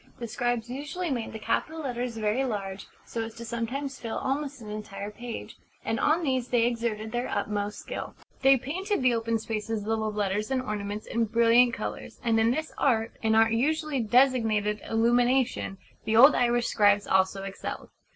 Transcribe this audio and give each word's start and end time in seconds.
The 0.17 0.27
scribes 0.27 0.67
usually 0.67 1.11
made 1.11 1.31
the 1.31 1.37
capital 1.37 1.81
letters 1.81 2.17
very 2.17 2.43
large, 2.43 2.87
so 3.05 3.21
as 3.21 3.47
sometimes 3.47 3.93
to 3.97 4.01
fill 4.01 4.17
almost 4.17 4.59
an 4.59 4.71
entire 4.71 5.11
page; 5.11 5.57
and 5.85 5.99
on 5.99 6.23
these 6.23 6.47
they 6.47 6.63
exerted 6.65 7.11
their 7.11 7.27
utmost 7.29 7.77
skill. 7.77 8.15
They 8.41 8.57
painted 8.57 9.03
the 9.03 9.13
open 9.13 9.37
spaces 9.37 9.81
of 9.81 9.85
the 9.85 9.95
letters 9.95 10.49
and 10.49 10.59
ornaments 10.63 11.05
in 11.05 11.25
brilliant 11.25 11.75
colours: 11.75 12.19
and 12.23 12.39
in 12.39 12.49
this 12.49 12.73
art 12.79 13.11
an 13.21 13.35
art 13.35 13.51
usually 13.53 13.99
designated 13.99 14.81
'Illumination' 14.89 15.77
the 16.03 16.15
old 16.15 16.33
Irish 16.33 16.65
scribes 16.65 17.05
also 17.05 17.43
excelled. 17.43 17.91